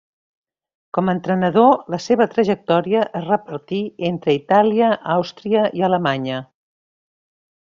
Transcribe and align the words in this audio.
Com 0.97 1.09
a 1.09 1.13
entrenador, 1.17 1.75
la 1.95 1.99
seva 2.05 2.27
trajectòria 2.31 3.03
es 3.19 3.27
repartí 3.27 3.83
entre 4.09 4.35
Itàlia, 4.39 4.91
Àustria 5.21 5.69
i 5.83 5.89
Alemanya. 5.91 6.41